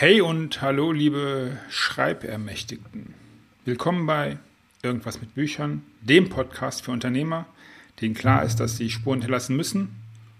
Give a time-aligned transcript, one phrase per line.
[0.00, 3.14] Hey und hallo, liebe Schreibermächtigten.
[3.64, 4.38] Willkommen bei
[4.80, 7.46] Irgendwas mit Büchern, dem Podcast für Unternehmer,
[8.00, 9.96] denen klar ist, dass sie Spuren hinterlassen müssen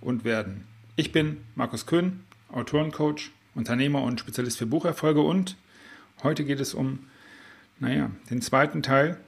[0.00, 0.66] und werden.
[0.96, 2.20] Ich bin Markus Köhn,
[2.50, 5.58] Autorencoach, Unternehmer und Spezialist für Bucherfolge und
[6.22, 7.00] heute geht es um,
[7.78, 9.18] naja, den zweiten Teil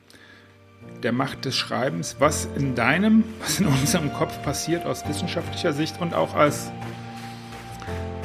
[1.02, 6.00] der Macht des Schreibens, was in deinem, was in unserem Kopf passiert aus wissenschaftlicher Sicht
[6.00, 6.72] und auch als,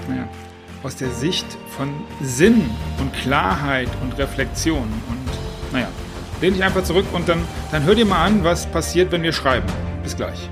[0.08, 0.30] naja,
[0.84, 1.46] aus der Sicht
[1.78, 1.90] von
[2.22, 2.70] Sinn
[3.00, 4.88] und Klarheit und Reflexion.
[5.10, 5.90] Und naja,
[6.42, 7.40] lehn dich einfach zurück und dann,
[7.72, 9.68] dann hör dir mal an, was passiert, wenn wir schreiben.
[10.04, 10.50] Bis gleich.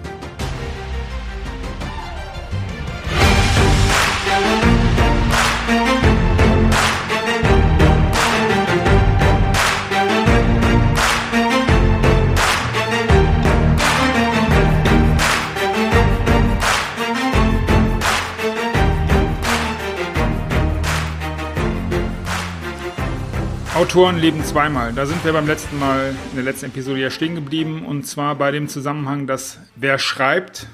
[23.77, 24.91] Autoren leben zweimal.
[24.91, 28.33] Da sind wir beim letzten Mal in der letzten Episode ja stehen geblieben und zwar
[28.33, 30.65] bei dem Zusammenhang, dass wer schreibt,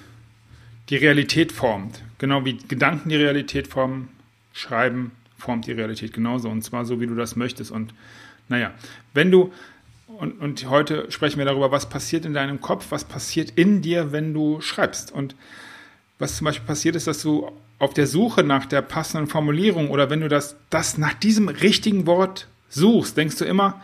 [0.88, 2.02] die Realität formt.
[2.18, 4.08] Genau wie Gedanken die Realität formen,
[4.54, 7.72] Schreiben formt die Realität genauso und zwar so, wie du das möchtest.
[7.72, 7.94] Und
[8.48, 8.72] naja,
[9.14, 9.52] wenn du,
[10.08, 14.14] und, und heute sprechen wir darüber, was passiert in deinem Kopf, was passiert in dir,
[14.14, 15.12] wenn du schreibst.
[15.12, 15.36] Und
[16.20, 20.10] was zum Beispiel passiert ist, dass du auf der Suche nach der passenden Formulierung oder
[20.10, 23.82] wenn du das, das nach diesem richtigen Wort suchst, denkst du immer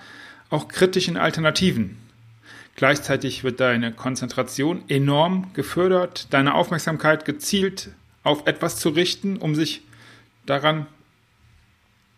[0.50, 1.98] auch kritisch in Alternativen.
[2.76, 7.90] Gleichzeitig wird deine Konzentration enorm gefördert, deine Aufmerksamkeit gezielt
[8.24, 9.82] auf etwas zu richten, um sich
[10.46, 10.88] daran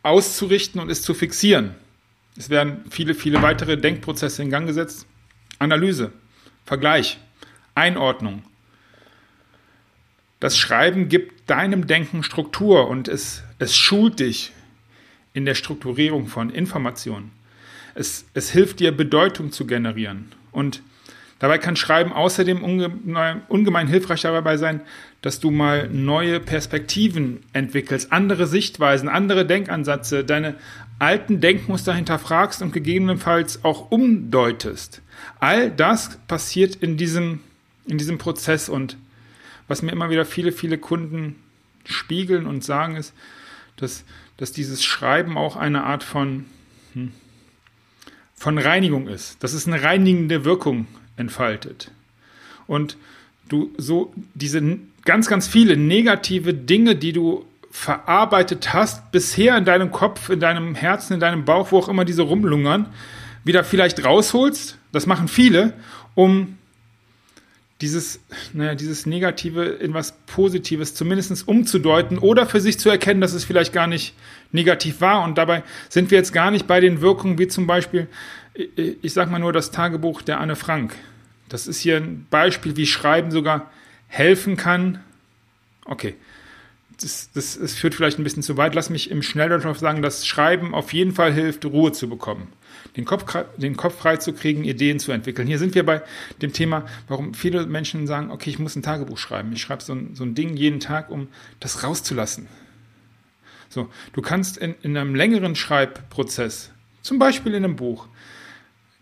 [0.03, 1.75] auszurichten und es zu fixieren.
[2.37, 5.05] Es werden viele, viele weitere Denkprozesse in Gang gesetzt.
[5.59, 6.11] Analyse,
[6.65, 7.19] Vergleich,
[7.75, 8.43] Einordnung.
[10.39, 14.53] Das Schreiben gibt deinem Denken Struktur und es, es schult dich
[15.33, 17.31] in der Strukturierung von Informationen.
[17.95, 20.31] Es, es hilft dir, Bedeutung zu generieren.
[20.51, 20.81] Und
[21.39, 24.81] dabei kann Schreiben außerdem ungemein, ungemein hilfreich dabei sein,
[25.21, 30.55] dass du mal neue Perspektiven entwickelst, andere Sichtweisen, andere Denkansätze, deine
[30.99, 35.01] alten Denkmuster hinterfragst und gegebenenfalls auch umdeutest.
[35.39, 37.39] All das passiert in diesem,
[37.87, 38.97] in diesem Prozess und
[39.67, 41.37] was mir immer wieder viele, viele Kunden
[41.85, 43.13] spiegeln und sagen ist,
[43.77, 44.03] dass
[44.41, 46.45] dass dieses Schreiben auch eine Art von,
[46.93, 47.11] hm,
[48.33, 51.91] von Reinigung ist, dass es eine reinigende Wirkung entfaltet.
[52.65, 52.97] Und
[53.49, 59.91] du so diese ganz, ganz viele negative Dinge, die du verarbeitet hast, bisher in deinem
[59.91, 62.87] Kopf, in deinem Herzen, in deinem Bauch, wo auch immer diese rumlungern,
[63.43, 65.73] wieder vielleicht rausholst, das machen viele,
[66.15, 66.57] um
[67.81, 68.19] dieses,
[68.53, 73.43] naja, dieses Negative in was Positives zumindest umzudeuten oder für sich zu erkennen, dass es
[73.43, 74.13] vielleicht gar nicht
[74.51, 75.23] negativ war.
[75.23, 78.07] Und dabei sind wir jetzt gar nicht bei den Wirkungen, wie zum Beispiel,
[78.53, 80.95] ich sag mal nur das Tagebuch der Anne Frank.
[81.49, 83.71] Das ist hier ein Beispiel, wie Schreiben sogar
[84.07, 84.99] helfen kann.
[85.85, 86.15] Okay,
[87.01, 88.75] das, das, das führt vielleicht ein bisschen zu weit.
[88.75, 92.47] Lass mich im Schnelldurchlauf sagen, dass Schreiben auf jeden Fall hilft, Ruhe zu bekommen
[92.97, 93.25] den Kopf,
[93.57, 95.47] den Kopf frei zu kriegen, Ideen zu entwickeln.
[95.47, 96.01] Hier sind wir bei
[96.41, 99.53] dem Thema, warum viele Menschen sagen, okay, ich muss ein Tagebuch schreiben.
[99.53, 101.27] Ich schreibe so ein, so ein Ding jeden Tag, um
[101.59, 102.47] das rauszulassen.
[103.69, 108.07] So, du kannst in, in einem längeren Schreibprozess, zum Beispiel in einem Buch,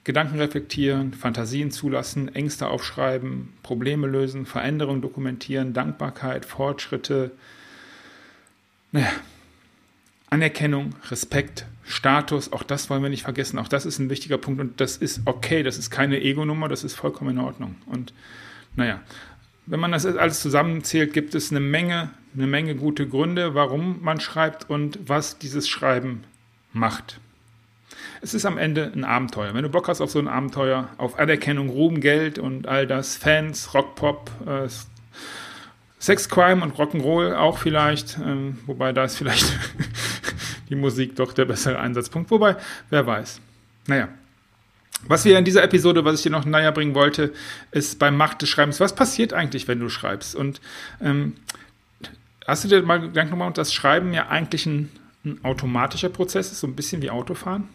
[0.04, 7.32] Gedanken reflektieren, Fantasien zulassen, Ängste aufschreiben, Probleme lösen, Veränderungen dokumentieren, Dankbarkeit, Fortschritte,
[8.92, 9.12] naja,
[10.30, 13.58] Anerkennung, Respekt, Status, auch das wollen wir nicht vergessen.
[13.58, 15.64] Auch das ist ein wichtiger Punkt und das ist okay.
[15.64, 17.76] Das ist keine Ego-Nummer, das ist vollkommen in Ordnung.
[17.88, 18.14] Und
[18.76, 19.02] naja,
[19.66, 24.20] wenn man das alles zusammenzählt, gibt es eine Menge, eine Menge gute Gründe, warum man
[24.20, 26.24] schreibt und was dieses Schreiben
[26.74, 27.20] macht.
[28.22, 29.54] Es ist am Ende ein Abenteuer.
[29.54, 33.16] Wenn du Bock hast auf so ein Abenteuer, auf Anerkennung, Ruhm, Geld und all das,
[33.16, 34.68] Fans, Rockpop, äh,
[36.00, 39.46] Sex, Crime und Rock'n'Roll auch vielleicht, äh, wobei da ist vielleicht
[40.70, 42.32] die Musik doch der bessere Einsatzpunkt.
[42.32, 42.56] Wobei,
[42.90, 43.42] wer weiß.
[43.88, 44.08] Naja.
[45.08, 47.34] Was wir in dieser Episode, was ich dir noch näher bringen wollte,
[47.72, 48.80] ist beim Macht des Schreibens.
[48.80, 50.36] Was passiert eigentlich, wenn du schreibst?
[50.36, 50.60] Und
[51.02, 51.36] ähm,
[52.46, 54.92] hast du dir mal Gedanken gemacht, dass Schreiben ja eigentlich ein,
[55.24, 57.70] ein, automatischer Prozess ist, so ein bisschen wie Autofahren?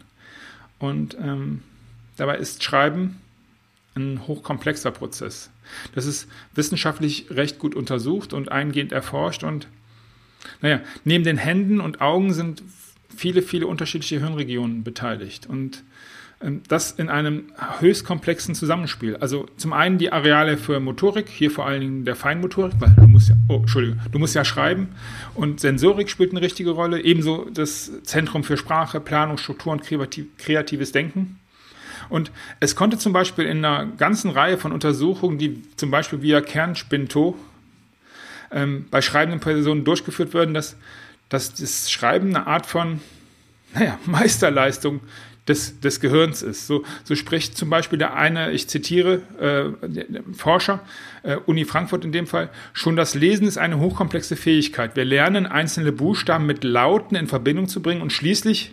[0.79, 1.63] Und ähm,
[2.17, 3.21] dabei ist Schreiben
[3.97, 5.51] ein hochkomplexer Prozess.
[5.95, 9.69] Das ist wissenschaftlich recht gut untersucht und eingehend erforscht und
[10.61, 12.63] naja, neben den Händen und Augen sind
[13.15, 15.47] viele, viele unterschiedliche Hirnregionen beteiligt.
[15.47, 15.85] Und
[16.41, 17.45] ähm, das in einem
[17.81, 19.17] höchst komplexen Zusammenspiel.
[19.17, 23.07] Also zum einen die Areale für Motorik, hier vor allen Dingen der Feinmotorik, weil du
[23.07, 24.89] musst ja, oh, Entschuldige, du musst ja schreiben
[25.35, 29.83] und Sensorik spielt eine richtige Rolle, ebenso das Zentrum für Sprache, Planung, Struktur und
[30.39, 31.39] kreatives Denken.
[32.09, 32.31] Und
[32.61, 37.37] es konnte zum Beispiel in einer ganzen Reihe von Untersuchungen, die zum Beispiel via Kernspinto
[38.51, 40.77] ähm, bei schreibenden Personen durchgeführt werden, dass,
[41.29, 43.01] dass das Schreiben eine Art von
[43.75, 45.01] naja, Meisterleistung
[45.49, 46.67] des, des Gehirns ist.
[46.67, 50.81] So, so spricht zum Beispiel der eine, ich zitiere, äh, Forscher,
[51.23, 54.97] äh, Uni Frankfurt in dem Fall, schon das Lesen ist eine hochkomplexe Fähigkeit.
[54.97, 58.73] Wir lernen, einzelne Buchstaben mit Lauten in Verbindung zu bringen und schließlich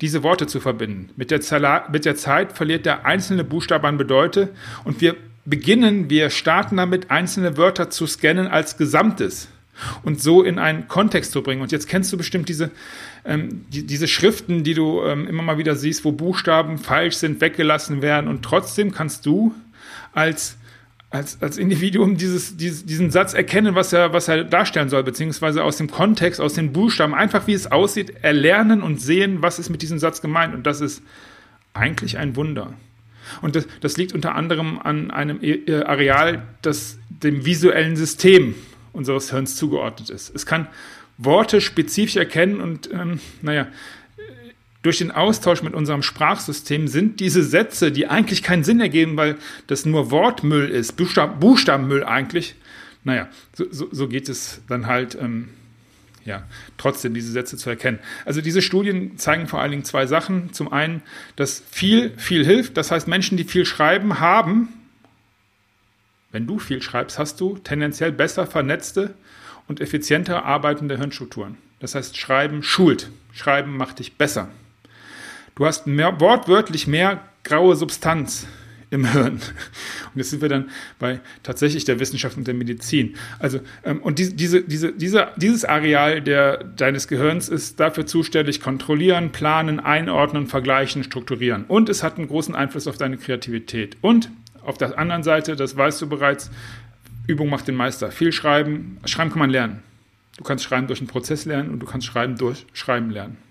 [0.00, 1.10] diese Worte zu verbinden.
[1.16, 4.50] Mit der, mit der Zeit verliert der einzelne Buchstabe an Bedeute
[4.84, 9.48] und wir beginnen, wir starten damit, einzelne Wörter zu scannen als Gesamtes
[10.02, 11.62] und so in einen Kontext zu bringen.
[11.62, 12.70] Und jetzt kennst du bestimmt diese,
[13.24, 17.40] ähm, die, diese Schriften, die du ähm, immer mal wieder siehst, wo Buchstaben falsch sind,
[17.40, 19.54] weggelassen werden und trotzdem kannst du
[20.12, 20.57] als
[21.10, 25.64] als, als Individuum dieses, dieses, diesen Satz erkennen, was er, was er darstellen soll, beziehungsweise
[25.64, 29.70] aus dem Kontext, aus den Buchstaben, einfach wie es aussieht, erlernen und sehen, was ist
[29.70, 30.54] mit diesem Satz gemeint.
[30.54, 31.02] Und das ist
[31.72, 32.74] eigentlich ein Wunder.
[33.40, 38.54] Und das, das liegt unter anderem an einem äh, Areal, das dem visuellen System
[38.92, 40.34] unseres Hirns zugeordnet ist.
[40.34, 40.66] Es kann
[41.16, 43.66] Worte spezifisch erkennen und, ähm, naja,
[44.82, 49.36] durch den Austausch mit unserem Sprachsystem sind diese Sätze, die eigentlich keinen Sinn ergeben, weil
[49.66, 52.54] das nur Wortmüll ist, Buchstab, Buchstabenmüll eigentlich,
[53.04, 55.48] naja, so, so, so geht es dann halt, ähm,
[56.24, 56.44] ja,
[56.76, 57.98] trotzdem diese Sätze zu erkennen.
[58.24, 60.52] Also diese Studien zeigen vor allen Dingen zwei Sachen.
[60.52, 61.02] Zum einen,
[61.36, 62.76] dass viel, viel hilft.
[62.76, 64.68] Das heißt, Menschen, die viel schreiben, haben
[66.30, 69.14] wenn du viel schreibst, hast du tendenziell besser vernetzte
[69.66, 71.56] und effizienter arbeitende Hirnstrukturen.
[71.80, 73.10] Das heißt, Schreiben schult.
[73.32, 74.48] Schreiben macht dich besser.
[75.58, 78.46] Du hast mehr, wortwörtlich mehr graue Substanz
[78.90, 79.32] im Hirn.
[79.34, 80.70] Und jetzt sind wir dann
[81.00, 83.16] bei tatsächlich der Wissenschaft und der Medizin.
[83.40, 88.60] Also, ähm, und diese, diese, diese, diese, dieses Areal der, deines Gehirns ist dafür zuständig,
[88.60, 91.64] kontrollieren, planen, einordnen, vergleichen, strukturieren.
[91.64, 93.96] Und es hat einen großen Einfluss auf deine Kreativität.
[94.00, 94.30] Und
[94.62, 96.52] auf der anderen Seite, das weißt du bereits,
[97.26, 98.12] Übung macht den Meister.
[98.12, 99.82] Viel schreiben, schreiben kann man lernen.
[100.36, 103.47] Du kannst schreiben durch einen Prozess lernen und du kannst schreiben durch Schreiben lernen.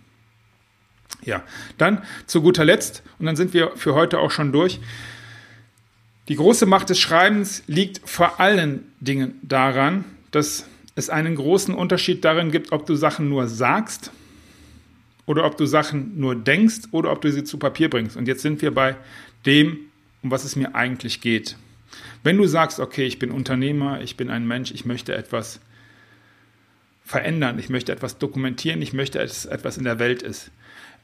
[1.24, 1.44] Ja,
[1.78, 4.80] dann zu guter Letzt, und dann sind wir für heute auch schon durch.
[6.28, 10.66] Die große Macht des Schreibens liegt vor allen Dingen daran, dass
[10.96, 14.12] es einen großen Unterschied darin gibt, ob du Sachen nur sagst
[15.26, 18.18] oder ob du Sachen nur denkst oder ob du sie zu Papier bringst.
[18.18, 18.96] Und jetzt sind wir bei
[19.46, 19.78] dem,
[20.24, 21.56] um was es mir eigentlich geht.
[22.24, 25.60] Wenn du sagst, okay, ich bin Unternehmer, ich bin ein Mensch, ich möchte etwas
[27.06, 30.52] verändern, ich möchte etwas dokumentieren, ich möchte, dass etwas in der Welt ist.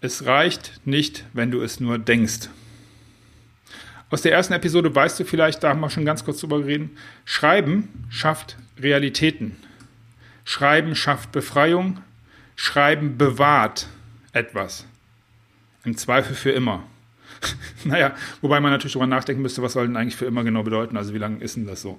[0.04, 2.50] Es reicht nicht, wenn du es nur denkst.
[4.10, 6.90] Aus der ersten Episode weißt du vielleicht, da haben wir schon ganz kurz drüber geredet,
[7.24, 9.56] Schreiben schafft Realitäten.
[10.44, 12.02] Schreiben schafft Befreiung.
[12.58, 13.88] Schreiben bewahrt
[14.34, 14.86] etwas.
[15.86, 16.84] Im Zweifel für immer.
[17.86, 20.98] naja, wobei man natürlich darüber nachdenken müsste, was soll denn eigentlich für immer genau bedeuten?
[20.98, 21.98] Also wie lange ist denn das so?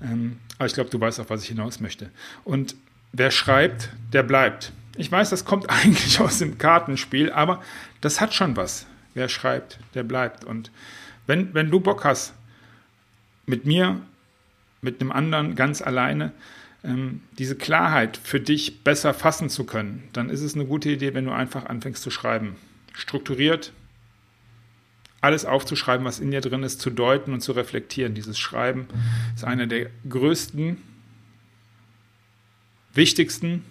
[0.00, 2.08] Ähm, aber ich glaube, du weißt auch, was ich hinaus möchte.
[2.44, 2.76] Und
[3.10, 4.72] wer schreibt, der bleibt.
[4.96, 7.62] Ich weiß, das kommt eigentlich aus dem Kartenspiel, aber
[8.00, 8.86] das hat schon was.
[9.14, 10.44] Wer schreibt, der bleibt.
[10.44, 10.70] Und
[11.26, 12.34] wenn, wenn du Bock hast,
[13.46, 14.00] mit mir,
[14.80, 16.32] mit einem anderen, ganz alleine,
[16.84, 21.14] ähm, diese Klarheit für dich besser fassen zu können, dann ist es eine gute Idee,
[21.14, 22.56] wenn du einfach anfängst zu schreiben.
[22.94, 23.72] Strukturiert,
[25.20, 28.14] alles aufzuschreiben, was in dir drin ist, zu deuten und zu reflektieren.
[28.14, 28.88] Dieses Schreiben
[29.34, 30.78] ist eine der größten,
[32.94, 33.64] wichtigsten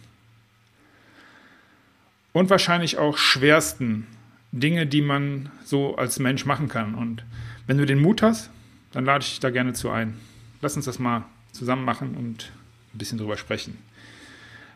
[2.33, 4.07] und wahrscheinlich auch schwersten
[4.51, 6.95] Dinge, die man so als Mensch machen kann.
[6.95, 7.23] Und
[7.67, 8.49] wenn du den Mut hast,
[8.91, 10.17] dann lade ich dich da gerne zu ein.
[10.61, 12.51] Lass uns das mal zusammen machen und
[12.93, 13.77] ein bisschen drüber sprechen.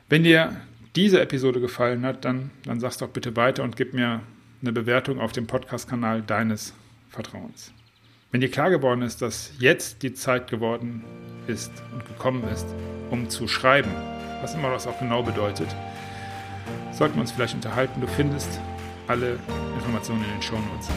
[0.09, 0.55] Wenn dir
[0.95, 4.21] diese Episode gefallen hat, dann, dann sag's doch bitte weiter und gib mir
[4.62, 6.74] eine Bewertung auf dem Podcast-Kanal deines
[7.09, 7.74] Vertrauens.
[8.31, 11.03] Wenn dir klar geworden ist, dass jetzt die Zeit geworden
[11.47, 12.65] ist und gekommen ist,
[13.09, 13.91] um zu schreiben,
[14.41, 15.67] was immer das auch genau bedeutet,
[16.95, 18.01] sollten wir uns vielleicht unterhalten.
[18.01, 18.59] Du findest
[19.07, 19.37] alle
[19.75, 20.89] Informationen in den Shownotes.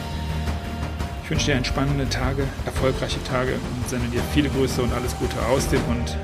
[1.23, 5.35] Ich wünsche dir entspannende Tage, erfolgreiche Tage und sende dir viele Grüße und alles Gute
[5.45, 6.17] aus dem und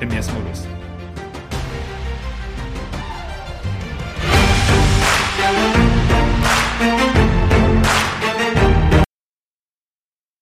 [0.00, 0.66] im Yes-Modus.